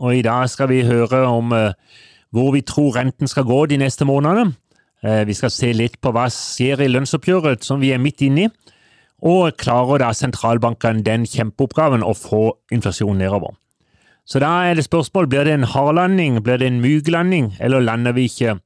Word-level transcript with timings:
og 0.00 0.16
i 0.16 0.22
dag 0.26 0.48
skal 0.50 0.70
vi 0.70 0.84
høre 0.86 1.24
om 1.30 1.52
uh, 1.54 1.74
hvor 2.34 2.52
vi 2.54 2.64
tror 2.66 2.96
renten 2.98 3.30
skal 3.30 3.46
gå 3.48 3.64
de 3.70 3.78
neste 3.80 4.06
månedene. 4.08 4.54
Uh, 5.04 5.22
vi 5.28 5.36
skal 5.36 5.52
se 5.52 5.72
litt 5.76 6.00
på 6.00 6.12
hva 6.14 6.26
skjer 6.32 6.84
i 6.84 6.90
lønnsoppgjøret 6.92 7.64
som 7.64 7.82
vi 7.82 7.92
er 7.94 8.02
midt 8.02 8.24
inne 8.26 8.46
i, 8.46 8.52
og 9.26 9.56
klarer 9.56 10.02
da 10.04 10.10
sentralbankene 10.12 11.04
den 11.04 11.24
kjempeoppgaven 11.28 12.04
å 12.04 12.12
få 12.16 12.50
inflasjonen 12.72 13.24
nedover. 13.24 13.56
Så 14.26 14.40
da 14.42 14.50
er 14.66 14.74
det 14.74 14.84
spørsmål 14.88 15.28
blir 15.30 15.46
det 15.46 15.54
en 15.54 15.68
hardlanding, 15.70 16.40
blir 16.42 16.58
det 16.58 16.66
en 16.68 16.80
myk 16.82 17.08
landing, 17.14 17.52
eller 17.62 17.84
lander 17.84 18.16
vi 18.16 18.26
ikke 18.26 18.56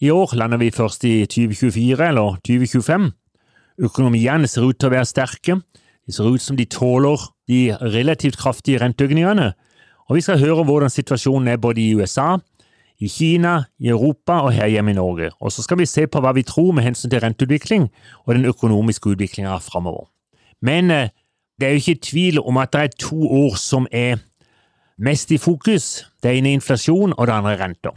i 0.00 0.10
år? 0.14 0.36
Lander 0.38 0.60
vi 0.60 0.70
først 0.70 1.04
i 1.04 1.26
2024 1.26 2.06
eller 2.06 2.38
2025? 2.46 3.10
Økonomiene 3.80 4.48
ser 4.48 4.68
ut 4.68 4.78
til 4.78 4.88
å 4.88 4.94
være 4.94 5.08
sterke. 5.08 5.58
De 6.06 6.14
ser 6.14 6.30
ut 6.30 6.42
som 6.42 6.56
de 6.56 6.66
tåler 6.70 7.26
de 7.50 7.60
relativt 7.80 8.38
kraftige 8.38 8.80
renteøkningene. 8.82 9.50
Og 10.10 10.16
vi 10.18 10.24
skal 10.26 10.40
høre 10.42 10.64
hvordan 10.66 10.90
situasjonen 10.90 11.52
er 11.52 11.60
både 11.62 11.80
i 11.84 11.94
USA, 11.94 12.34
i 12.98 13.08
Kina, 13.08 13.62
i 13.78 13.88
Europa 13.88 14.40
og 14.42 14.52
her 14.52 14.66
hjemme 14.66 14.90
i 14.90 14.98
Norge. 14.98 15.30
Og 15.40 15.52
så 15.52 15.62
skal 15.62 15.78
vi 15.78 15.86
se 15.86 16.08
på 16.10 16.20
hva 16.20 16.32
vi 16.34 16.42
tror 16.42 16.72
med 16.74 16.84
hensyn 16.84 17.12
til 17.12 17.22
renteutvikling 17.22 17.86
og 18.26 18.34
den 18.34 18.44
økonomiske 18.50 19.14
utviklinga 19.14 19.54
framover. 19.62 20.10
Men 20.60 20.90
eh, 20.90 21.14
det 21.60 21.68
er 21.68 21.70
jo 21.70 21.82
ikke 21.84 22.02
tvil 22.10 22.42
om 22.42 22.58
at 22.58 22.72
det 22.72 22.80
er 22.80 22.98
to 23.06 23.22
år 23.22 23.56
som 23.56 23.86
er 23.92 24.18
mest 24.98 25.30
i 25.30 25.38
fokus. 25.38 26.06
Det 26.22 26.36
ene 26.36 26.50
er 26.50 26.58
inflasjon, 26.58 27.14
og 27.16 27.26
det 27.26 27.34
andre 27.34 27.54
er 27.54 27.62
renter. 27.64 27.96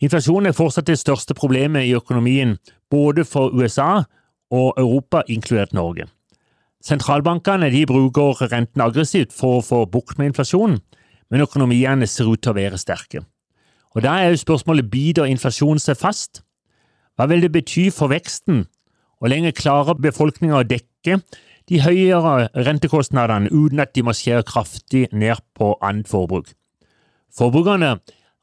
Inflasjon 0.00 0.46
er 0.46 0.56
fortsatt 0.56 0.86
det 0.86 0.98
største 1.02 1.34
problemet 1.34 1.84
i 1.84 1.94
økonomien, 1.98 2.58
både 2.90 3.24
for 3.24 3.50
USA 3.50 4.04
og 4.50 4.74
Europa, 4.78 5.22
inkludert 5.28 5.74
Norge. 5.74 6.06
Sentralbankene 6.84 7.86
bruker 7.86 8.52
renten 8.52 8.80
aggressivt 8.80 9.32
for 9.32 9.58
å 9.58 9.64
få 9.64 9.84
bukt 9.90 10.18
med 10.18 10.32
inflasjonen, 10.32 10.78
men 11.30 11.44
økonomiene 11.44 12.06
ser 12.10 12.30
ut 12.30 12.42
til 12.42 12.52
å 12.52 12.58
være 12.58 12.80
sterke. 12.80 13.24
Og 13.94 14.02
Da 14.02 14.16
er 14.18 14.32
jo 14.32 14.42
spørsmålet 14.42 14.90
biter 14.90 15.28
inflasjonen 15.30 15.78
seg 15.78 15.96
fast? 15.96 16.42
Hva 17.14 17.28
vil 17.30 17.44
det 17.44 17.52
bety 17.54 17.90
for 17.94 18.10
veksten? 18.10 18.64
Hvor 19.18 19.30
lenge 19.30 19.54
klarer 19.54 19.94
befolkninga 19.94 20.58
å 20.58 20.66
dekke 20.66 21.20
de 21.70 21.80
høyere 21.80 22.48
rentekostnadene 22.66 23.52
uten 23.54 23.80
at 23.80 23.94
de 23.94 24.02
må 24.02 24.12
skjære 24.12 24.44
kraftig 24.50 25.06
ned 25.12 25.38
på 25.54 25.76
annet 25.80 26.10
forbruk? 26.10 26.50
Forbrukerne 27.34 27.94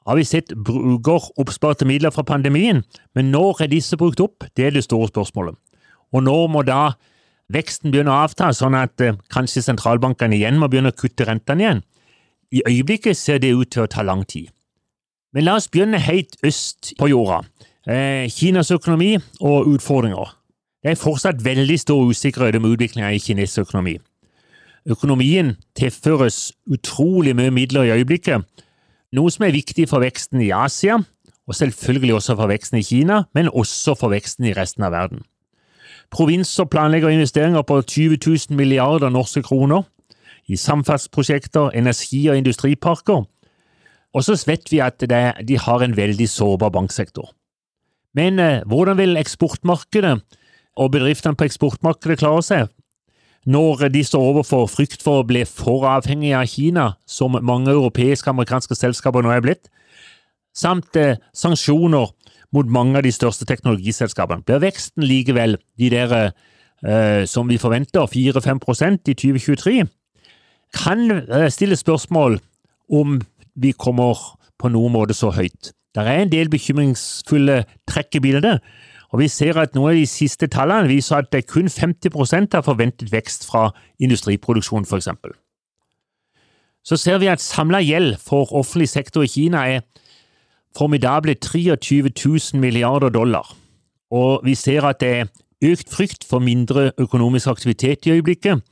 har 0.08 0.18
vi 0.18 0.24
sett 0.26 0.56
bruker 0.56 1.28
oppsparte 1.38 1.86
midler 1.86 2.12
fra 2.16 2.24
pandemien, 2.26 2.82
men 3.14 3.32
når 3.32 3.66
er 3.66 3.72
disse 3.76 3.98
brukt 4.00 4.24
opp? 4.24 4.48
Det 4.56 4.66
er 4.66 4.74
det 4.74 4.86
store 4.88 5.12
spørsmålet. 5.12 5.56
Og 6.12 6.24
når 6.24 6.48
må 6.52 6.64
da 6.66 6.94
veksten 7.52 7.92
begynne 7.92 8.12
å 8.12 8.24
avta, 8.26 8.50
sånn 8.56 8.76
at 8.80 9.04
eh, 9.04 9.18
kanskje 9.32 9.64
sentralbankene 9.66 10.40
igjen 10.40 10.60
må 10.60 10.72
begynne 10.72 10.92
å 10.92 10.98
kutte 10.98 11.28
rentene 11.28 11.66
igjen? 11.66 11.84
I 12.52 12.62
øyeblikket 12.68 13.18
ser 13.18 13.38
det 13.40 13.54
ut 13.56 13.72
til 13.72 13.86
å 13.86 13.92
ta 13.92 14.04
lang 14.04 14.26
tid. 14.28 14.50
Men 15.34 15.48
la 15.48 15.56
oss 15.56 15.70
begynne 15.72 16.00
helt 16.04 16.36
øst 16.44 16.94
på 17.00 17.08
jorda. 17.08 17.46
Eh, 17.88 18.28
Kinas 18.30 18.72
økonomi 18.72 19.16
og 19.40 19.68
utfordringer. 19.72 20.36
Det 20.84 20.92
er 20.92 21.00
fortsatt 21.00 21.46
veldig 21.46 21.80
stor 21.80 22.10
usikkerhet 22.10 22.58
om 22.60 22.68
utviklinga 22.74 23.12
i 23.14 23.22
kinesisk 23.22 23.70
økonomi. 23.70 24.00
Økonomien 24.90 25.56
tilføres 25.78 26.52
utrolig 26.68 27.36
mye 27.38 27.54
midler 27.54 27.86
i 27.86 27.94
øyeblikket, 28.00 28.44
noe 29.14 29.32
som 29.32 29.46
er 29.46 29.54
viktig 29.54 29.86
for 29.90 30.02
veksten 30.02 30.42
i 30.42 30.50
Asia, 30.56 30.98
og 31.48 31.56
selvfølgelig 31.56 32.16
også 32.18 32.36
for 32.40 32.50
veksten 32.50 32.80
i 32.80 32.86
Kina, 32.86 33.24
men 33.34 33.50
også 33.50 33.96
for 34.00 34.10
veksten 34.14 34.48
i 34.50 34.56
resten 34.58 34.84
av 34.88 34.96
verden. 34.96 35.22
Provinser 36.12 36.66
planlegger 36.66 37.14
investeringer 37.14 37.62
på 37.62 37.82
20 37.82 38.18
000 38.26 38.58
milliarder 38.58 39.10
norske 39.10 39.44
kroner 39.44 39.86
i 40.48 40.58
samferdselsprosjekter, 40.58 41.76
energi- 41.78 42.28
og 42.30 42.38
industriparker, 42.38 43.26
og 44.12 44.26
så 44.26 44.36
vet 44.48 44.72
vi 44.72 44.82
at 44.84 45.00
det, 45.00 45.22
de 45.48 45.58
har 45.58 45.84
en 45.84 45.96
veldig 45.96 46.28
sårbar 46.30 46.74
banksektor. 46.76 47.32
Men 48.14 48.40
eh, 48.40 48.64
hvordan 48.68 48.98
vil 49.00 49.20
eksportmarkedet 49.20 50.18
og 50.76 50.92
bedriftene 50.92 51.38
på 51.38 51.48
eksportmarkedet 51.48 52.20
klare 52.20 52.44
seg 52.44 52.70
når 53.50 53.88
de 53.90 54.04
står 54.06 54.22
overfor 54.22 54.68
frykt 54.70 55.02
for 55.02 55.22
å 55.22 55.26
bli 55.26 55.42
for 55.50 55.88
avhengige 55.90 56.38
av 56.38 56.50
Kina, 56.52 56.84
som 57.10 57.34
mange 57.42 57.72
europeiske 57.72 58.30
og 58.30 58.36
amerikanske 58.36 58.78
selskaper 58.78 59.26
nå 59.26 59.32
er 59.34 59.42
blitt, 59.42 59.72
samt 60.54 60.96
eh, 61.00 61.18
sanksjoner 61.34 62.12
mot 62.54 62.70
mange 62.70 63.00
av 63.00 63.08
de 63.08 63.14
største 63.16 63.48
teknologiselskapene? 63.50 64.46
Blir 64.46 64.62
veksten 64.62 65.08
likevel 65.08 65.58
de 65.80 65.90
der 65.90 66.14
eh, 66.20 67.24
som 67.26 67.50
vi 67.50 67.58
forventer, 67.58 68.06
4-5% 68.06 69.10
i 69.10 69.18
2023? 69.18 69.88
Kan 70.76 71.12
eh, 71.12 71.50
stille 71.52 71.76
spørsmål 71.76 72.40
om 72.92 73.22
vi 73.56 73.72
kommer 73.72 74.18
på 74.60 74.72
noen 74.72 74.94
måte 74.94 75.16
så 75.18 75.32
høyt. 75.36 75.74
Det 75.96 76.06
er 76.08 76.24
en 76.24 76.32
del 76.32 76.50
bekymringsfulle 76.50 77.64
trekk 77.90 78.16
i 78.16 78.24
bildet, 78.24 78.62
og 79.12 79.20
vi 79.20 79.28
ser 79.28 79.60
at 79.60 79.76
noen 79.76 79.92
av 79.92 80.00
de 80.00 80.08
siste 80.08 80.48
tallene 80.48 80.88
viser 80.88 81.20
at 81.20 81.32
det 81.34 81.42
er 81.42 81.50
kun 81.52 81.68
50% 81.68 82.56
av 82.56 82.64
forventet 82.64 83.12
vekst 83.12 83.44
fra 83.50 83.68
industriproduksjon, 84.00 84.88
f.eks. 84.88 85.10
Så 86.88 86.98
ser 86.98 87.20
vi 87.22 87.28
at 87.30 87.44
samla 87.44 87.82
gjeld 87.84 88.16
for 88.24 88.54
offentlig 88.56 88.88
sektor 88.90 89.28
i 89.28 89.30
Kina 89.30 89.66
er 89.68 89.84
formidable 90.78 91.36
23 91.36 92.08
000 92.08 92.62
milliarder 92.62 93.12
dollar, 93.12 93.52
og 94.12 94.46
vi 94.48 94.56
ser 94.56 94.88
at 94.88 95.04
det 95.04 95.12
er 95.20 95.28
økt 95.62 95.92
frykt 95.92 96.24
for 96.26 96.40
mindre 96.40 96.92
økonomisk 96.98 97.52
aktivitet 97.52 98.08
i 98.08 98.16
øyeblikket. 98.16 98.64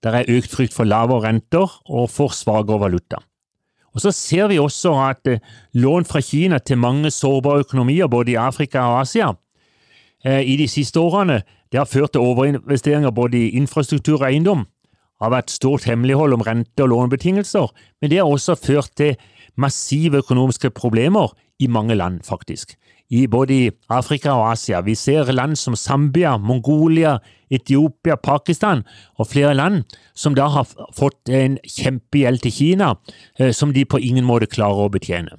Det 0.00 0.14
er 0.14 0.30
økt 0.32 0.54
frykt 0.54 0.74
for 0.76 0.88
lavere 0.88 1.26
renter 1.28 1.68
og 1.88 2.08
for 2.10 2.32
svakere 2.32 2.80
valuta. 2.80 3.20
Og 3.94 4.00
Så 4.00 4.12
ser 4.14 4.48
vi 4.48 4.58
også 4.58 4.92
at 5.02 5.26
eh, 5.26 5.40
lån 5.74 6.04
fra 6.04 6.20
Kina 6.20 6.58
til 6.58 6.78
mange 6.78 7.10
sårbare 7.10 7.64
økonomier 7.64 8.06
både 8.06 8.32
i 8.32 8.38
Afrika 8.38 8.78
og 8.80 9.00
Asia 9.00 9.32
eh, 10.24 10.40
i 10.40 10.56
de 10.56 10.68
siste 10.68 11.00
årene 11.00 11.42
det 11.72 11.78
har 11.78 11.86
ført 11.86 12.12
til 12.12 12.20
overinvesteringer 12.20 13.10
både 13.10 13.38
i 13.38 13.50
infrastruktur 13.54 14.22
og 14.22 14.28
eiendom. 14.30 14.66
Har 15.20 15.34
vært 15.34 15.52
stort 15.52 15.84
hemmelighold 15.84 16.34
om 16.36 16.44
rente- 16.46 16.84
og 16.84 16.92
lånebetingelser, 16.94 17.68
men 18.00 18.10
det 18.10 18.18
har 18.18 18.28
også 18.28 18.56
ført 18.56 18.94
til 18.96 19.16
massive 19.60 20.22
økonomiske 20.24 20.70
problemer 20.70 21.34
i 21.60 21.68
mange 21.68 21.94
land, 21.94 22.22
faktisk 22.24 22.78
i 23.10 23.26
både 23.26 23.72
Afrika 23.90 24.30
og 24.38 24.52
Asia. 24.52 24.80
Vi 24.86 24.94
ser 24.94 25.32
land 25.32 25.56
som 25.58 25.76
Zambia, 25.76 26.36
Mongolia, 26.38 27.18
Etiopia, 27.50 28.16
Pakistan 28.16 28.84
og 29.18 29.26
flere 29.26 29.54
land 29.54 29.82
som 30.14 30.36
da 30.38 30.46
har 30.54 30.68
fått 30.96 31.32
en 31.34 31.58
kjempegjeld 31.66 32.44
til 32.44 32.54
Kina, 32.54 32.94
eh, 33.38 33.50
som 33.52 33.74
de 33.74 33.84
på 33.84 33.98
ingen 33.98 34.24
måte 34.24 34.46
klarer 34.46 34.86
å 34.86 34.92
betjene. 34.92 35.38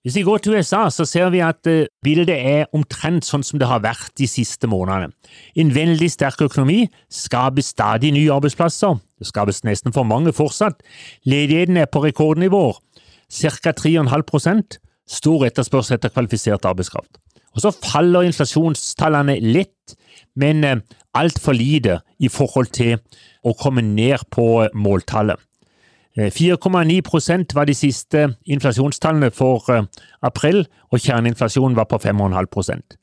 Hvis 0.00 0.14
vi 0.16 0.22
går 0.24 0.38
til 0.40 0.54
USA, 0.56 0.86
så 0.88 1.04
ser 1.04 1.28
vi 1.28 1.42
at 1.44 1.66
eh, 1.68 1.88
bildet 2.00 2.32
er 2.32 2.70
omtrent 2.72 3.26
sånn 3.26 3.42
som 3.44 3.60
det 3.60 3.68
har 3.68 3.82
vært 3.84 4.14
de 4.16 4.24
siste 4.30 4.64
månedene. 4.70 5.12
En 5.60 5.72
veldig 5.74 6.08
sterk 6.08 6.40
økonomi 6.46 6.86
skaper 7.12 7.60
stadig 7.60 8.14
nye 8.16 8.32
arbeidsplasser. 8.32 8.96
Det 9.20 9.28
skapes 9.28 9.60
nesten 9.68 9.92
for 9.92 10.08
mange 10.08 10.32
fortsatt. 10.32 10.80
Ledigheten 11.28 11.76
er 11.76 11.90
på 11.92 12.00
rekordnivåer 12.06 12.80
ca. 12.80 13.74
3,5% 13.76 14.80
stor 15.10 15.44
etterspørsel 15.50 15.98
etter 15.98 16.14
kvalifisert 16.14 16.64
arbeidskraft. 16.64 17.20
Og 17.52 17.60
Så 17.60 17.74
faller 17.76 18.24
inflasjonstallene 18.24 19.36
litt, 19.44 19.98
men 20.32 20.64
eh, 20.64 20.80
altfor 21.12 21.52
lite 21.52 22.00
i 22.16 22.32
forhold 22.32 22.72
til 22.72 22.96
å 23.44 23.52
komme 23.52 23.84
ned 23.84 24.24
på 24.32 24.64
måltallet. 24.72 25.36
4,9 26.18 27.30
eh, 27.30 27.44
var 27.54 27.64
de 27.64 27.74
siste 27.74 28.34
inflasjonstallene 28.46 29.30
for 29.30 29.70
eh, 29.70 29.86
april, 30.22 30.66
og 30.90 30.98
kjerneinflasjonen 30.98 31.76
var 31.76 31.86
på 31.90 32.00
5,5% 32.02 32.96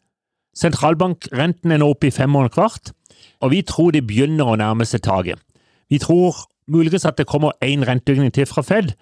Sentralbankrenten 0.57 1.71
er 1.71 1.77
nå 1.77 1.91
oppe 1.93 2.09
i 2.09 2.11
5,25, 2.11 2.91
og 3.41 3.51
vi 3.51 3.61
tror 3.61 3.91
det 3.93 4.07
begynner 4.07 4.49
å 4.49 4.57
nærme 4.57 4.85
seg 4.89 5.03
taket. 5.05 5.37
Vi 5.89 5.99
tror 6.01 6.35
muligens 6.67 7.05
at 7.05 7.17
det 7.17 7.27
kommer 7.29 7.53
én 7.61 7.85
renteøkning 7.85 8.33
til 8.33 8.49
fra 8.49 8.63
Fed, 8.65 8.95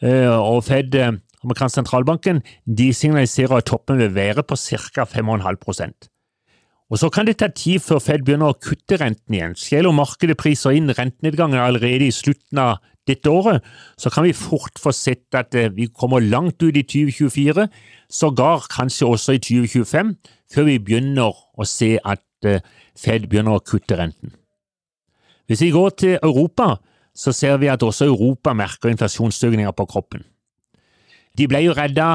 Eh, 0.00 0.32
og 0.32 0.64
Fed, 0.64 0.96
amerikansk 1.44 1.80
sentralbanken, 1.80 2.40
de 2.64 2.88
signaliserer 2.96 3.60
at 3.60 3.68
toppen 3.68 4.00
vil 4.00 4.14
være 4.14 4.42
på 4.42 4.56
ca. 4.56 5.04
5,5 5.04 6.08
Og 6.90 6.98
Så 6.98 7.08
kan 7.08 7.26
det 7.26 7.38
ta 7.38 7.48
tid 7.48 7.80
før 7.80 8.00
Fed 8.00 8.24
begynner 8.24 8.50
å 8.50 8.58
kutte 8.58 8.96
renten 8.96 9.34
igjen, 9.34 9.86
om 9.86 9.94
markedet 9.94 10.36
priser 10.36 10.70
inn 10.70 10.88
rentenedgangen 10.88 11.58
allerede 11.58 12.06
i 12.06 12.10
slutten 12.10 12.58
av 12.58 12.78
dette 13.10 13.30
året, 13.30 13.64
så 13.98 14.10
kan 14.12 14.24
vi 14.26 14.36
fort 14.36 14.78
få 14.80 14.92
sett 14.94 15.36
at 15.36 15.54
eh, 15.58 15.70
vi 15.74 15.88
kommer 15.90 16.22
langt 16.24 16.62
ut 16.62 16.76
i 16.76 16.82
2024, 16.82 17.66
sågar 18.10 18.66
kanskje 18.72 19.08
også 19.08 19.36
i 19.36 19.42
2025, 19.42 20.14
før 20.54 20.68
vi 20.68 20.78
begynner 20.78 21.34
å 21.34 21.66
se 21.68 21.96
at 21.98 22.48
eh, 22.48 22.62
Fed 23.00 23.28
begynner 23.30 23.56
å 23.56 23.64
kutte 23.64 23.96
renten. 23.96 24.34
Hvis 25.48 25.62
vi 25.64 25.70
går 25.72 25.92
til 25.98 26.18
Europa, 26.22 26.74
så 27.16 27.32
ser 27.32 27.56
vi 27.62 27.70
at 27.72 27.82
også 27.82 28.10
Europa 28.10 28.52
merker 28.54 28.90
inflasjonsøkninger 28.90 29.72
på 29.76 29.86
kroppen. 29.88 30.24
De 31.38 31.46
ble 31.48 31.62
jo 31.64 31.74
redda, 31.74 32.10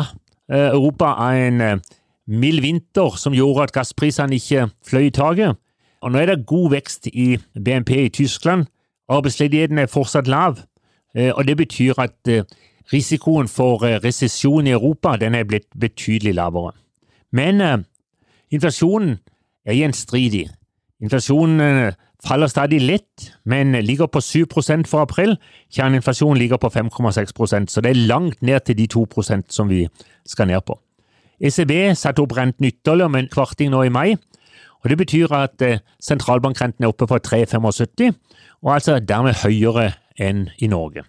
Europa, 0.45 1.15
av 1.25 1.39
en 1.41 1.81
mild 2.29 2.61
vinter 2.61 3.17
som 3.17 3.33
gjorde 3.33 3.65
at 3.65 3.73
gassprisene 3.75 4.37
ikke 4.37 4.67
fløy 4.85 5.09
i 5.09 5.13
taket. 5.15 5.57
Og 6.05 6.13
nå 6.13 6.21
er 6.21 6.31
det 6.31 6.45
god 6.49 6.71
vekst 6.75 7.09
i 7.09 7.35
BNP 7.57 7.91
i 8.03 8.13
Tyskland. 8.13 8.67
Arbeidsledigheten 9.09 9.79
er 9.81 9.91
fortsatt 9.91 10.29
lav, 10.29 10.59
eh, 10.59 10.65
og 11.35 11.47
det 11.47 11.57
betyr 11.57 11.99
at 12.01 12.31
eh, 12.31 12.43
risikoen 12.93 13.47
for 13.47 13.85
eh, 13.87 13.99
resesjon 14.03 14.67
i 14.67 14.75
Europa 14.75 15.15
den 15.21 15.35
er 15.35 15.47
blitt 15.47 15.69
betydelig 15.79 16.35
lavere. 16.35 16.73
Men 17.31 17.61
inflasjonen 18.51 19.17
er 19.65 19.75
gjenstridig. 19.75 20.45
Inflasjonen 21.03 21.91
faller 22.25 22.47
stadig 22.47 22.79
litt, 22.81 23.31
men 23.43 23.75
ligger 23.83 24.07
på 24.07 24.21
7% 24.23 24.87
for 24.87 25.03
april. 25.03 25.35
Kjerneinflasjonen 25.73 26.39
ligger 26.39 26.61
på 26.61 26.71
5,6% 26.71 27.73
så 27.73 27.83
det 27.83 27.91
er 27.91 28.07
langt 28.07 28.41
ned 28.41 28.65
til 28.65 28.77
de 28.79 28.87
2% 28.87 29.51
som 29.51 29.69
vi 29.69 29.85
skal 30.25 30.47
ned 30.47 30.63
på. 30.65 30.77
ECB 31.43 31.71
satte 31.99 32.23
opp 32.23 32.37
renten 32.37 32.69
ytterligere 32.69 33.11
med 33.11 33.25
en 33.25 33.33
kvarting 33.33 33.73
nå 33.73 33.83
i 33.83 33.91
mai. 33.91 34.15
og 34.83 34.89
Det 34.89 34.97
betyr 34.97 35.33
at 35.33 35.61
eh, 35.61 35.79
sentralbankrenten 35.99 36.83
er 36.83 36.87
oppe 36.93 37.07
på 37.07 37.17
3,75, 37.17 38.13
og 38.63 38.73
altså 38.73 38.99
dermed 38.99 39.33
høyere 39.43 39.91
enn 40.19 40.49
i 40.57 40.67
Norge. 40.67 41.05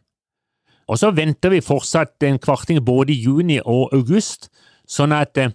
Og 0.86 0.98
Så 0.98 1.10
venter 1.10 1.50
vi 1.50 1.60
fortsatt 1.60 2.22
en 2.22 2.38
kvarting 2.38 2.84
både 2.84 3.12
i 3.12 3.22
juni 3.22 3.58
og 3.64 3.92
august, 3.92 4.50
sånn 4.86 5.12
at 5.12 5.38
eh, 5.38 5.50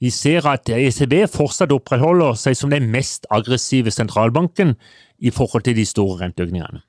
vi 0.00 0.10
ser 0.10 0.46
at 0.46 0.68
ECB 0.68 1.26
fortsatt 1.32 1.72
opprettholder 1.72 2.36
seg 2.38 2.56
som 2.56 2.70
den 2.70 2.90
mest 2.92 3.26
aggressive 3.30 3.90
sentralbanken 3.90 4.76
i 5.18 5.30
forhold 5.30 5.64
til 5.66 5.76
de 5.76 5.86
store 5.88 6.20
renteøkningene. 6.20 6.82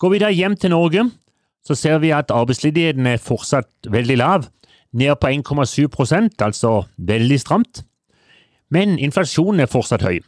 Går 0.00 0.14
vi 0.14 0.22
da 0.22 0.30
hjem 0.32 0.56
til 0.56 0.72
Norge, 0.72 1.10
så 1.66 1.76
ser 1.76 1.98
vi 2.00 2.14
at 2.16 2.32
arbeidsledigheten 2.32 3.06
er 3.06 3.20
fortsatt 3.20 3.90
veldig 3.90 4.16
lav, 4.16 4.48
ned 4.96 5.12
på 5.20 5.28
1,7% 5.28 6.40
altså 6.40 6.84
veldig 6.96 7.40
stramt. 7.40 7.82
Men 8.70 8.98
inflasjonen 8.98 9.60
er 9.60 9.70
fortsatt 9.70 10.06
høy. 10.06 10.20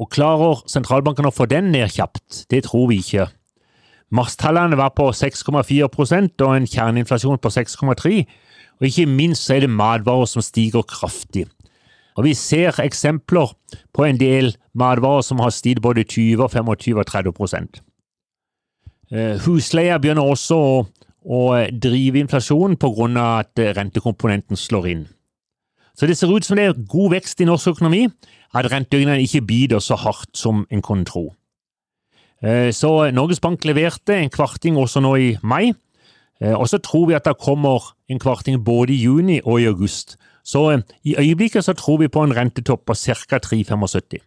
Og 0.00 0.10
klarer 0.12 0.60
sentralbanken 0.70 1.28
å 1.28 1.34
få 1.34 1.46
den 1.50 1.70
ned 1.72 1.90
kjapt? 1.94 2.44
Det 2.50 2.64
tror 2.66 2.90
vi 2.90 3.00
ikke. 3.00 3.28
Marstallene 4.10 4.76
var 4.76 4.90
på 4.96 5.10
6,4% 5.14 6.42
og 6.42 6.56
en 6.56 6.66
kjerneinflasjon 6.66 7.38
på 7.38 7.52
6,3 7.54 8.24
og 8.80 8.88
ikke 8.88 9.06
minst 9.06 9.50
er 9.52 9.60
det 9.60 9.70
matvarer 9.70 10.26
som 10.26 10.42
stiger 10.42 10.82
kraftig. 10.82 11.46
Og 12.16 12.24
Vi 12.24 12.34
ser 12.34 12.80
eksempler 12.80 13.52
på 13.94 14.04
en 14.04 14.18
del 14.20 14.56
matvarer 14.74 15.22
som 15.22 15.38
har 15.38 15.50
stiget 15.50 15.82
både 15.82 16.04
20, 16.04 16.48
25 16.48 16.98
og 16.98 17.06
30 17.06 17.80
eh, 19.12 19.38
Husleia 19.44 19.98
begynner 19.98 20.22
også 20.22 20.58
å 21.20 21.40
drive 21.82 22.18
inflasjonen 22.18 22.76
pga. 22.76 23.38
at 23.40 23.76
rentekomponenten 23.76 24.56
slår 24.56 24.86
inn. 24.86 25.08
Så 25.94 26.06
det 26.06 26.16
ser 26.16 26.32
ut 26.32 26.44
som 26.44 26.56
det 26.56 26.64
er 26.64 26.86
god 26.88 27.10
vekst 27.10 27.40
i 27.40 27.44
norsk 27.44 27.68
økonomi, 27.68 28.08
at 28.54 28.72
renteøkningene 28.72 29.22
ikke 29.22 29.46
biter 29.46 29.78
så 29.78 29.94
hardt 29.94 30.36
som 30.36 30.66
en 30.70 30.82
kunne 30.82 31.04
tro. 31.04 31.34
Eh, 32.40 32.72
så 32.72 33.10
Norges 33.12 33.40
Bank 33.40 33.64
leverte 33.68 34.16
en 34.16 34.32
kvarting 34.32 34.78
også 34.80 35.02
nå 35.04 35.12
i 35.20 35.30
mai, 35.42 35.72
eh, 36.40 36.54
og 36.54 36.68
så 36.68 36.80
tror 36.80 37.10
vi 37.10 37.16
at 37.18 37.28
det 37.28 37.36
kommer 37.40 37.92
en 38.08 38.18
kvarting 38.18 38.62
både 38.64 38.94
i 38.94 39.02
juni 39.04 39.40
og 39.44 39.60
i 39.60 39.68
august. 39.68 40.16
Så 40.44 40.70
eh, 40.70 40.84
i 41.04 41.16
øyeblikket 41.20 41.64
så 41.64 41.76
tror 41.76 42.00
vi 42.00 42.08
på 42.08 42.24
en 42.24 42.36
rentetopp 42.36 42.86
på 42.86 42.96
ca. 42.96 43.38
3,75. 43.38 44.24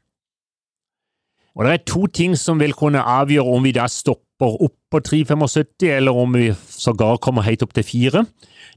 Og 1.56 1.66
Det 1.66 1.74
er 1.74 1.84
to 1.86 2.08
ting 2.08 2.38
som 2.38 2.60
vil 2.60 2.74
kunne 2.74 3.02
avgjøre 3.02 3.46
om 3.46 3.64
vi 3.64 3.72
da 3.72 3.86
stopper 3.88 4.62
opp 4.62 4.78
på 4.92 5.00
3,75, 5.00 5.90
eller 5.90 6.12
om 6.12 6.34
vi 6.34 6.54
sågar 6.70 7.18
kommer 7.18 7.42
helt 7.42 7.62
opp 7.62 7.74
til 7.74 7.84
4. 7.84 8.26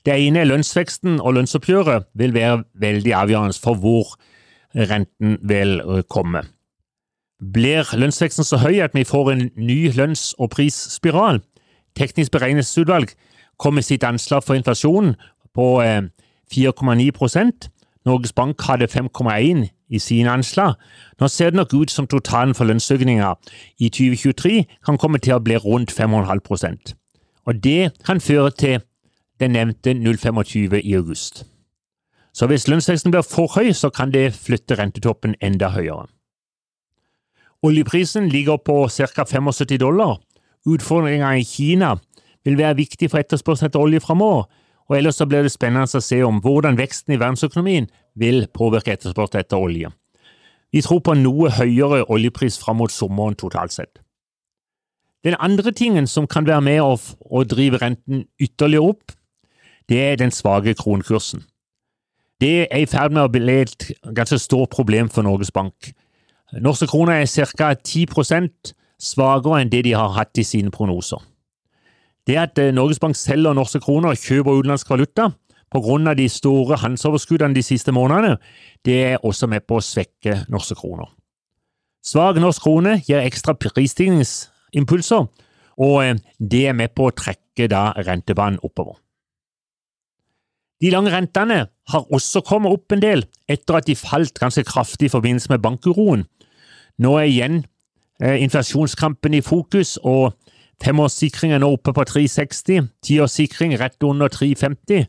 Det 0.05 0.12
ene 0.12 0.41
er 0.41 0.44
lønnsveksten, 0.44 1.21
og 1.21 1.35
lønnsoppgjøret 1.35 2.05
vil 2.15 2.35
være 2.35 2.65
veldig 2.75 3.15
avgjørende 3.17 3.56
for 3.61 3.81
hvor 3.81 4.12
renten 4.77 5.38
vil 5.43 5.81
komme. 6.09 6.44
Blir 7.41 7.85
lønnsveksten 7.97 8.44
så 8.44 8.56
høy 8.56 8.81
at 8.81 8.94
vi 8.97 9.05
får 9.05 9.31
en 9.33 9.50
ny 9.56 9.91
lønns- 9.93 10.35
og 10.38 10.50
prisspiral? 10.50 11.43
Teknisk 11.97 12.33
beregningsutvalg 12.33 13.12
kom 13.61 13.75
med 13.75 13.85
sitt 13.85 14.05
anslag 14.05 14.44
for 14.44 14.56
inflasjonen 14.56 15.15
på 15.56 15.81
4,9% 15.83 17.41
øh, 17.41 17.71
Norges 18.06 18.33
Bank 18.33 18.62
hadde 18.62 18.87
5,1 18.87 19.67
i 19.88 19.99
sine 19.99 20.31
anslag. 20.31 20.75
Nå 21.21 21.29
ser 21.29 21.50
det 21.50 21.56
nok 21.56 21.75
ut 21.75 21.91
som 21.91 22.06
totalen 22.06 22.55
for 22.55 22.65
lønnsøkninger 22.65 23.35
i 23.79 23.88
2023 23.88 24.65
kan 24.87 24.99
komme 24.99 25.19
til 25.19 25.37
å 25.37 25.43
bli 25.43 25.56
rundt 25.56 25.93
5,5% 25.93 26.94
Og 27.47 27.65
Det 27.65 27.93
kan 28.06 28.21
føre 28.21 28.50
til 28.50 28.81
den 29.41 29.50
nevnte 29.50 29.93
0,25 29.93 30.81
i 30.83 30.94
august. 30.94 31.44
Så 32.33 32.47
hvis 32.47 32.69
lønnsveksten 32.69 33.11
blir 33.11 33.23
for 33.23 33.53
høy, 33.56 33.73
så 33.73 33.91
kan 33.91 34.12
det 34.12 34.35
flytte 34.35 34.79
rentetoppen 34.79 35.35
enda 35.41 35.69
høyere. 35.69 36.06
Oljeprisen 37.62 38.29
ligger 38.29 38.56
på 38.56 38.88
ca. 38.88 39.25
75 39.25 39.79
dollar. 39.79 40.19
Utfordringa 40.67 41.37
i 41.37 41.44
Kina 41.44 41.97
vil 42.44 42.58
være 42.58 42.76
viktig 42.76 43.11
for 43.11 43.23
etterspørselen 43.23 43.70
etter 43.70 43.82
olje 43.82 44.00
framover, 44.00 44.47
og 44.87 44.97
ellers 44.97 45.19
så 45.19 45.26
blir 45.26 45.43
det 45.43 45.53
spennende 45.55 45.99
å 45.99 46.03
se 46.03 46.19
om 46.23 46.41
hvordan 46.43 46.79
veksten 46.79 47.14
i 47.14 47.20
verdensøkonomien 47.20 47.88
vil 48.14 48.47
påvirke 48.55 48.94
etterspørselen 48.94 49.43
etter 49.43 49.62
olje. 49.62 49.91
Vi 50.73 50.82
tror 50.82 51.00
på 51.00 51.14
noe 51.19 51.50
høyere 51.56 52.05
oljepris 52.12 52.58
fram 52.58 52.81
mot 52.82 52.93
sommeren 52.93 53.38
totalt 53.38 53.75
sett. 53.75 54.02
Den 55.25 55.35
andre 55.41 55.73
tingen 55.73 56.06
som 56.06 56.26
kan 56.31 56.47
være 56.47 56.62
med 56.62 56.82
å, 56.82 56.94
å 57.31 57.43
drive 57.49 57.81
renten 57.82 58.26
ytterligere 58.38 58.93
opp, 58.93 59.14
det 59.91 59.99
er 60.02 60.19
den 60.20 60.35
svake 60.35 60.75
kronekursen. 60.79 61.43
Det 62.41 62.67
er 62.67 62.82
i 62.82 62.87
ferd 62.91 63.14
med 63.17 63.25
å 63.25 63.32
bli 63.32 63.62
et 63.62 63.88
ganske 64.14 64.38
stort 64.38 64.75
problem 64.75 65.09
for 65.09 65.26
Norges 65.26 65.50
Bank. 65.55 65.94
Norske 66.52 66.87
kroner 66.87 67.22
er 67.22 67.26
ca. 67.26 67.75
10 67.75 68.06
svakere 69.02 69.60
enn 69.60 69.70
det 69.70 69.82
de 69.84 69.93
har 69.93 70.14
hatt 70.14 70.38
i 70.38 70.44
sine 70.46 70.70
prognoser. 70.70 71.19
Det 72.26 72.37
at 72.38 72.58
eh, 72.58 72.72
Norges 72.75 72.98
Bank 72.98 73.16
selger 73.16 73.54
norske 73.54 73.80
kroner 73.80 74.14
og 74.14 74.21
kjøper 74.21 74.59
utenlandsk 74.61 74.90
valuta 74.90 75.30
pga. 75.71 76.14
de 76.14 76.28
store 76.28 76.76
handelsoverskuddene 76.76 77.54
de 77.54 77.62
siste 77.62 77.92
månedene, 77.92 78.38
det 78.85 79.04
er 79.04 79.25
også 79.25 79.47
med 79.47 79.66
på 79.66 79.76
å 79.76 79.82
svekke 79.85 80.47
norske 80.49 80.75
kroner. 80.75 81.11
Svak 82.04 82.37
norsk 82.38 82.62
krone 82.62 83.00
gir 83.02 83.18
ekstra 83.18 83.54
prisstigningsimpulser, 83.54 85.26
og 85.78 86.04
eh, 86.04 86.14
det 86.38 86.68
er 86.68 86.73
med 86.73 86.94
på 86.94 87.09
å 87.09 87.14
trekke 87.14 87.68
rentebanen 88.06 88.61
oppover. 88.62 88.97
De 90.83 90.90
lange 90.92 91.12
rentene 91.12 91.66
har 91.88 92.12
også 92.12 92.42
kommet 92.45 92.75
opp 92.75 92.92
en 92.92 93.02
del 93.02 93.25
etter 93.49 93.78
at 93.78 93.87
de 93.88 93.97
falt 93.97 94.37
ganske 94.38 94.64
kraftig 94.68 95.09
i 95.09 95.14
forbindelse 95.14 95.52
med 95.52 95.62
bankuroen. 95.64 96.26
Nå 97.00 97.14
er 97.21 97.30
igjen 97.30 97.62
eh, 98.21 98.37
inflasjonskampen 98.45 99.37
i 99.37 99.45
fokus, 99.45 99.97
og 100.04 100.35
Femårssikring 100.85 101.54
er 101.56 101.62
nå 101.62 101.71
oppe 101.73 101.95
på 101.97 102.04
360, 102.04 102.90
tiårssikring 103.04 103.76
rett 103.80 104.02
under 104.04 104.28
350, 104.28 105.06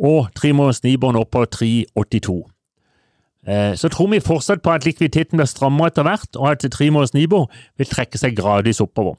og 0.00 0.30
tremåneders 0.38 0.84
Nibor 0.84 1.14
nå 1.16 1.24
på 1.26 1.42
382. 1.50 2.36
Eh, 3.48 3.72
så 3.74 3.90
tror 3.90 4.12
vi 4.12 4.20
fortsatt 4.22 4.62
på 4.62 4.70
at 4.70 4.86
likviditeten 4.86 5.40
blir 5.40 5.50
strammere 5.50 5.90
etter 5.90 6.06
hvert, 6.06 6.30
og 6.38 6.52
at 6.52 6.68
tremåneders 6.70 7.14
Nibor 7.16 7.50
vil 7.80 7.90
trekke 7.90 8.20
seg 8.20 8.38
gradvis 8.38 8.80
oppover. 8.84 9.18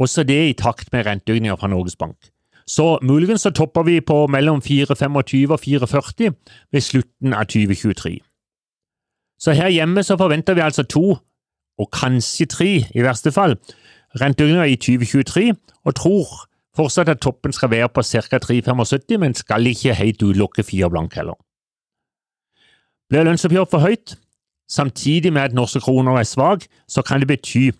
Også 0.00 0.24
det 0.28 0.40
i 0.48 0.56
takt 0.56 0.88
med 0.92 1.06
renteøkninger 1.06 1.60
fra 1.60 1.68
Norges 1.72 1.96
Bank. 2.00 2.32
Så 2.66 2.98
muligens 3.02 3.40
så 3.40 3.50
topper 3.50 3.82
vi 3.82 4.00
på 4.00 4.26
mellom 4.26 4.58
4,25 4.58 5.52
og 5.52 5.60
4,40 5.62 6.34
ved 6.72 6.80
slutten 6.80 7.32
av 7.32 7.46
2023. 7.46 8.18
Så 9.38 9.52
her 9.52 9.68
hjemme 9.68 10.02
så 10.02 10.16
forventer 10.16 10.54
vi 10.54 10.64
altså 10.64 10.82
to, 10.82 11.16
og 11.78 11.90
kanskje 11.92 12.46
tre 12.46 12.70
i 12.94 13.04
verste 13.04 13.32
fall, 13.32 13.56
renteøkninger 14.20 14.64
i 14.64 14.76
2023, 14.76 15.54
og 15.84 15.94
tror 15.94 16.26
fortsatt 16.76 17.08
at 17.08 17.22
toppen 17.24 17.52
skal 17.52 17.70
være 17.70 17.88
på 17.88 18.02
ca. 18.02 18.38
3,75, 18.42 19.18
men 19.18 19.34
skal 19.34 19.66
ikke 19.66 19.94
helt 19.94 20.22
utelukke 20.22 20.62
fire 20.62 20.90
blank 20.90 21.14
heller. 21.14 21.36
Blir 23.08 23.22
lønnsoppgjøret 23.22 23.70
for 23.70 23.78
høyt, 23.78 24.16
samtidig 24.68 25.32
med 25.32 25.42
at 25.42 25.54
norske 25.54 25.80
kroner 25.80 26.18
er 26.18 26.26
svak, 26.26 26.66
så 26.88 27.02
kan 27.02 27.20
det 27.20 27.28
bety 27.28 27.70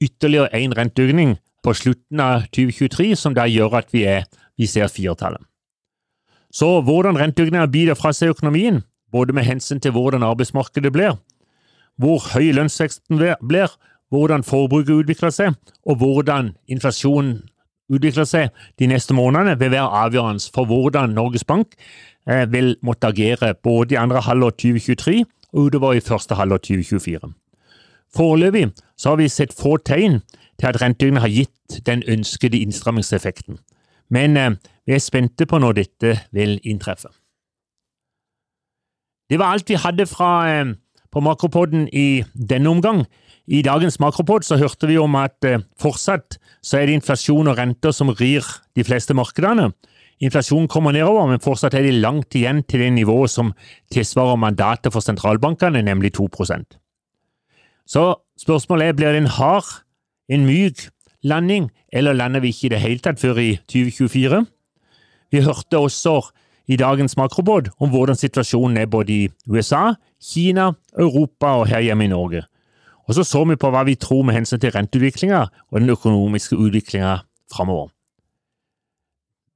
ytterligere 0.00 0.54
én 0.54 0.72
renteøkning 0.78 1.36
på 1.62 1.74
slutten 1.74 2.20
av 2.20 2.46
2023, 2.50 3.14
som 3.16 3.34
da 3.34 3.46
gjør 3.46 3.78
at 3.82 3.92
vi, 3.94 4.04
er, 4.08 4.26
vi 4.58 4.66
ser 4.66 4.90
firetallet. 4.92 5.42
Så 6.52 6.68
hvordan 6.84 7.16
renteøkninger 7.16 7.70
biter 7.72 7.96
fra 7.96 8.12
seg 8.12 8.34
økonomien, 8.34 8.82
både 9.12 9.32
med 9.32 9.46
hensyn 9.46 9.80
til 9.80 9.94
hvordan 9.94 10.24
arbeidsmarkedet 10.26 10.92
blir, 10.92 11.16
hvor 12.00 12.20
høy 12.32 12.52
lønnsveksten 12.56 13.20
blir, 13.48 13.72
hvordan 14.12 14.44
forbruket 14.44 15.04
utvikler 15.04 15.32
seg, 15.32 15.56
og 15.88 16.02
hvordan 16.02 16.52
inflasjonen 16.68 17.38
utvikler 17.92 18.28
seg 18.28 18.64
de 18.80 18.88
neste 18.90 19.16
månedene, 19.16 19.56
vil 19.60 19.72
være 19.72 20.02
avgjørende 20.04 20.52
for 20.54 20.68
hvordan 20.68 21.16
Norges 21.16 21.44
Bank 21.44 21.76
eh, 22.28 22.44
vil 22.52 22.76
måtte 22.84 23.12
agere 23.12 23.54
både 23.54 23.96
i 23.96 24.00
andre 24.00 24.20
halvår 24.20 24.56
2023 24.60 25.22
og 25.52 25.68
utover 25.68 25.96
i 25.96 26.04
første 26.04 26.36
halvår 26.36 26.64
2024. 26.68 27.32
Foreløpig 28.16 28.68
har 29.04 29.16
vi 29.16 29.28
sett 29.28 29.54
få 29.56 29.76
tegn 29.76 30.20
til 30.60 30.68
at 30.68 30.80
renteøkningen 30.82 31.22
har 31.22 31.32
gitt 31.32 31.80
den 31.86 32.02
ønskede 32.08 32.60
innstrammingseffekten, 32.60 33.58
men 34.10 34.36
eh, 34.36 34.54
vi 34.86 34.96
er 34.96 35.02
spente 35.02 35.46
på 35.48 35.58
når 35.58 35.78
dette 35.80 36.16
vil 36.32 36.58
inntreffe. 36.62 37.08
Det 39.30 39.38
var 39.40 39.54
alt 39.54 39.70
vi 39.70 39.80
hadde 39.80 40.06
fra, 40.06 40.32
eh, 40.50 40.74
på 41.12 41.20
Makropodden 41.20 41.88
i 41.92 42.24
denne 42.34 42.68
omgang. 42.68 43.06
I 43.46 43.62
dagens 43.62 43.98
makropod 44.00 44.44
så 44.46 44.56
hørte 44.56 44.86
vi 44.86 44.98
om 44.98 45.16
at 45.18 45.44
eh, 45.44 45.62
fortsatt 45.80 46.38
så 46.62 46.78
er 46.78 46.86
det 46.86 47.00
inflasjon 47.00 47.48
og 47.50 47.58
renter 47.58 47.90
som 47.90 48.12
rir 48.20 48.44
de 48.76 48.84
fleste 48.84 49.16
markedene. 49.18 49.72
Inflasjonen 50.22 50.68
kommer 50.70 50.94
nedover, 50.94 51.26
men 51.26 51.42
fortsatt 51.42 51.74
er 51.74 51.82
det 51.88 51.98
langt 51.98 52.36
igjen 52.38 52.62
til 52.62 52.84
det 52.84 52.92
nivået 52.92 53.32
som 53.32 53.50
tilsvarer 53.90 54.38
mandatet 54.38 54.92
for 54.94 55.02
sentralbankene, 55.02 55.82
nemlig 55.82 56.14
2 56.20 56.28
Så 57.86 58.14
spørsmålet 58.40 58.88
er 58.88 58.98
blir 58.98 59.12
det 59.12 59.22
en 59.22 59.32
hard, 59.38 59.68
en 60.28 60.46
myk 60.46 60.88
landing, 61.22 61.70
eller 61.92 62.16
lander 62.16 62.40
vi 62.40 62.52
ikke 62.52 62.66
i 62.66 62.74
det 62.74 62.80
hele 62.82 63.02
tatt 63.02 63.20
før 63.20 63.40
i 63.42 63.50
2024? 63.70 64.44
Vi 65.32 65.42
hørte 65.42 65.78
også 65.78 66.20
i 66.68 66.76
dagens 66.76 67.16
makrobåt 67.16 67.70
om 67.80 67.90
hvordan 67.90 68.16
situasjonen 68.16 68.76
er 68.76 68.86
både 68.86 69.12
i 69.12 69.28
USA, 69.48 69.94
Kina, 70.22 70.72
Europa 70.98 71.56
og 71.58 71.66
her 71.68 71.80
hjemme 71.80 72.04
i 72.04 72.12
Norge. 72.12 72.44
Og 73.08 73.14
så 73.14 73.24
så 73.24 73.44
vi 73.44 73.58
på 73.58 73.70
hva 73.70 73.82
vi 73.84 73.98
tror 73.98 74.22
med 74.22 74.34
hensyn 74.34 74.60
til 74.62 74.70
renteutviklinga 74.70 75.42
og 75.70 75.80
den 75.80 75.90
økonomiske 75.90 76.56
utviklinga 76.56 77.18
framover. 77.52 77.90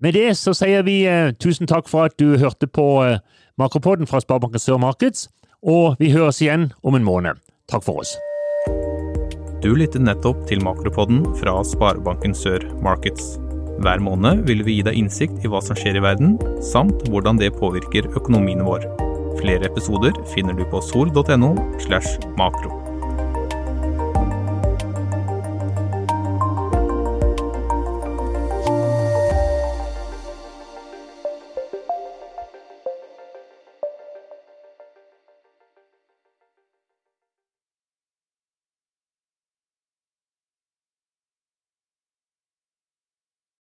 Med 0.00 0.12
det 0.12 0.34
så 0.36 0.52
sier 0.52 0.82
vi 0.84 1.06
eh, 1.08 1.32
tusen 1.40 1.66
takk 1.66 1.88
for 1.88 2.04
at 2.04 2.18
du 2.20 2.36
hørte 2.36 2.66
på 2.66 3.04
eh, 3.04 3.22
Makropodden 3.56 4.06
fra 4.06 4.20
Sparebanken 4.20 4.60
Sør 4.60 4.76
Markets, 4.82 5.30
og 5.62 5.96
vi 5.98 6.10
høres 6.12 6.42
igjen 6.42 6.72
om 6.84 6.98
en 6.98 7.06
måned. 7.06 7.40
Takk 7.66 7.82
for 7.82 8.02
oss. 8.02 8.14
Du 9.62 9.72
lyttet 9.74 10.04
nettopp 10.06 10.44
til 10.46 10.62
Makropodden 10.62 11.24
fra 11.40 11.56
Sparebanken 11.66 12.36
Sør 12.36 12.62
Markets. 12.84 13.34
Hver 13.82 14.00
måned 14.00 14.44
vil 14.46 14.62
vi 14.64 14.78
gi 14.78 14.86
deg 14.86 15.00
innsikt 15.00 15.42
i 15.42 15.50
hva 15.50 15.58
som 15.64 15.76
skjer 15.78 15.98
i 15.98 16.04
verden, 16.04 16.36
samt 16.62 17.08
hvordan 17.10 17.42
det 17.42 17.56
påvirker 17.58 18.06
økonomien 18.14 18.62
vår. 18.64 18.86
Flere 19.40 19.66
episoder 19.66 20.14
finner 20.32 20.54
du 20.56 20.62
på 20.70 20.80
sol.no 20.80 21.52
slash 21.82 22.22
makro. 22.38 22.85